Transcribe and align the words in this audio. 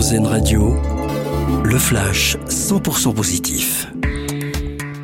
RZN 0.00 0.26
Radio, 0.26 0.76
le 1.62 1.76
flash 1.76 2.38
100% 2.48 3.12
positif. 3.12 3.86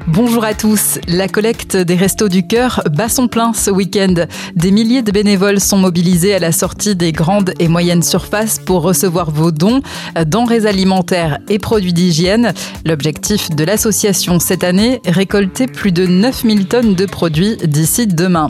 Bonjour 0.06 0.42
à 0.42 0.54
tous. 0.54 0.98
La 1.06 1.28
collecte 1.28 1.76
des 1.76 1.96
Restos 1.96 2.30
du 2.30 2.46
Cœur 2.46 2.82
bat 2.90 3.10
son 3.10 3.28
plein 3.28 3.52
ce 3.52 3.70
week-end. 3.70 4.14
Des 4.54 4.70
milliers 4.70 5.02
de 5.02 5.12
bénévoles 5.12 5.60
sont 5.60 5.76
mobilisés 5.76 6.34
à 6.34 6.38
la 6.38 6.50
sortie 6.50 6.96
des 6.96 7.12
grandes 7.12 7.52
et 7.58 7.68
moyennes 7.68 8.02
surfaces 8.02 8.58
pour 8.58 8.80
recevoir 8.80 9.30
vos 9.30 9.50
dons, 9.50 9.82
denrées 10.24 10.64
alimentaires 10.64 11.40
et 11.50 11.58
produits 11.58 11.92
d'hygiène. 11.92 12.54
L'objectif 12.86 13.50
de 13.50 13.64
l'association 13.64 14.38
cette 14.40 14.64
année, 14.64 15.02
récolter 15.04 15.66
plus 15.66 15.92
de 15.92 16.06
9000 16.06 16.68
tonnes 16.68 16.94
de 16.94 17.04
produits 17.04 17.58
d'ici 17.58 18.06
demain. 18.06 18.48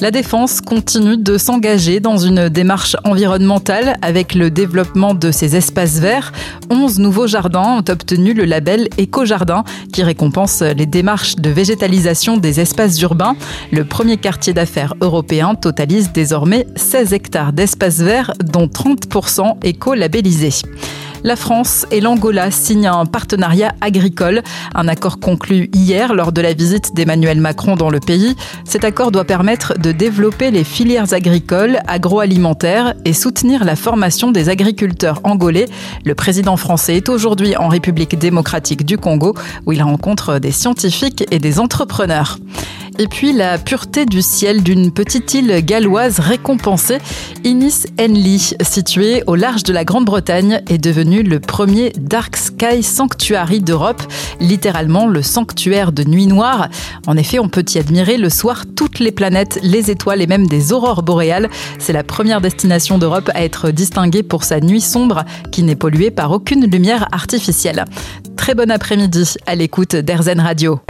La 0.00 0.10
Défense 0.10 0.60
continue 0.60 1.16
de 1.16 1.38
s'engager 1.38 2.00
dans 2.00 2.18
une 2.18 2.48
démarche 2.48 2.96
environnementale 3.04 3.96
avec 4.02 4.34
le 4.34 4.50
développement 4.50 5.14
de 5.14 5.30
ses 5.30 5.54
espaces 5.56 5.98
verts. 6.00 6.32
11 6.68 6.98
nouveaux 6.98 7.26
jardins 7.26 7.78
ont 7.78 7.90
obtenu 7.90 8.34
le 8.34 8.44
label 8.44 8.88
Éco-Jardin 8.98 9.62
qui 9.92 10.02
récompense 10.02 10.62
les 10.62 10.86
démarches 10.86 11.36
de 11.36 11.50
végétalisation 11.50 12.36
des 12.36 12.60
espaces 12.60 13.00
urbains. 13.00 13.36
Le 13.70 13.84
premier 13.84 14.16
quartier 14.16 14.52
d'affaires 14.52 14.94
européen 15.00 15.54
totalise 15.54 16.12
désormais 16.12 16.66
16 16.74 17.12
hectares 17.12 17.52
d'espaces 17.52 18.00
verts 18.00 18.34
dont 18.44 18.66
30% 18.66 19.64
éco-labellisés 19.64 20.62
la 21.24 21.36
France 21.36 21.86
et 21.90 22.00
l'Angola 22.00 22.50
signent 22.50 22.92
un 22.92 23.06
partenariat 23.06 23.74
agricole, 23.80 24.42
un 24.74 24.86
accord 24.88 25.18
conclu 25.18 25.70
hier 25.72 26.14
lors 26.14 26.32
de 26.32 26.42
la 26.42 26.52
visite 26.52 26.94
d'Emmanuel 26.94 27.40
Macron 27.40 27.76
dans 27.76 27.88
le 27.88 27.98
pays. 27.98 28.36
Cet 28.64 28.84
accord 28.84 29.10
doit 29.10 29.24
permettre 29.24 29.78
de 29.78 29.90
développer 29.90 30.50
les 30.50 30.64
filières 30.64 31.14
agricoles, 31.14 31.78
agroalimentaires 31.86 32.94
et 33.06 33.14
soutenir 33.14 33.64
la 33.64 33.74
formation 33.74 34.32
des 34.32 34.50
agriculteurs 34.50 35.22
angolais. 35.24 35.66
Le 36.04 36.14
président 36.14 36.58
français 36.58 36.96
est 36.96 37.08
aujourd'hui 37.08 37.56
en 37.56 37.68
République 37.68 38.18
démocratique 38.18 38.84
du 38.84 38.98
Congo 38.98 39.34
où 39.64 39.72
il 39.72 39.82
rencontre 39.82 40.38
des 40.38 40.52
scientifiques 40.52 41.24
et 41.30 41.38
des 41.38 41.58
entrepreneurs. 41.58 42.38
Et 42.98 43.08
puis 43.08 43.32
la 43.32 43.58
pureté 43.58 44.06
du 44.06 44.22
ciel 44.22 44.62
d'une 44.62 44.92
petite 44.92 45.34
île 45.34 45.64
galloise 45.64 46.20
récompensée, 46.20 46.98
Inis 47.42 47.86
Henley, 48.00 48.38
située 48.62 49.24
au 49.26 49.34
large 49.34 49.64
de 49.64 49.72
la 49.72 49.84
Grande-Bretagne, 49.84 50.62
est 50.68 50.78
devenue 50.78 51.24
le 51.24 51.40
premier 51.40 51.92
Dark 51.98 52.36
Sky 52.36 52.84
Sanctuary 52.84 53.60
d'Europe, 53.60 54.02
littéralement 54.38 55.08
le 55.08 55.22
sanctuaire 55.22 55.90
de 55.90 56.04
nuit 56.04 56.28
noire. 56.28 56.68
En 57.08 57.16
effet, 57.16 57.40
on 57.40 57.48
peut 57.48 57.64
y 57.74 57.78
admirer 57.78 58.16
le 58.16 58.30
soir 58.30 58.62
toutes 58.76 59.00
les 59.00 59.10
planètes, 59.10 59.58
les 59.62 59.90
étoiles 59.90 60.22
et 60.22 60.28
même 60.28 60.46
des 60.46 60.72
aurores 60.72 61.02
boréales. 61.02 61.50
C'est 61.80 61.92
la 61.92 62.04
première 62.04 62.40
destination 62.40 62.98
d'Europe 62.98 63.30
à 63.34 63.44
être 63.44 63.72
distinguée 63.72 64.22
pour 64.22 64.44
sa 64.44 64.60
nuit 64.60 64.80
sombre 64.80 65.24
qui 65.50 65.64
n'est 65.64 65.74
polluée 65.74 66.12
par 66.12 66.30
aucune 66.30 66.70
lumière 66.70 67.08
artificielle. 67.10 67.86
Très 68.36 68.54
bon 68.54 68.70
après-midi 68.70 69.34
à 69.46 69.56
l'écoute 69.56 69.96
d'Airzen 69.96 70.38
Radio 70.38 70.80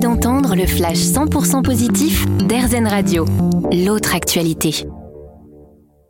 d'entendre 0.00 0.56
le 0.56 0.66
flash 0.66 0.96
100% 0.96 1.62
positif 1.62 2.26
d'Airzen 2.38 2.86
Radio, 2.86 3.26
l'autre 3.70 4.14
actualité. 4.14 4.86